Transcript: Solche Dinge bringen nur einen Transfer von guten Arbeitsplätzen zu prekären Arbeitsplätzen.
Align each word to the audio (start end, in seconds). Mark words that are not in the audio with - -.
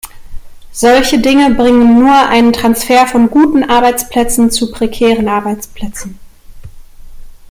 Solche 0.71 1.19
Dinge 1.19 1.53
bringen 1.53 1.99
nur 1.99 2.11
einen 2.27 2.53
Transfer 2.53 3.05
von 3.05 3.29
guten 3.29 3.63
Arbeitsplätzen 3.63 4.49
zu 4.49 4.71
prekären 4.71 5.27
Arbeitsplätzen. 5.29 6.17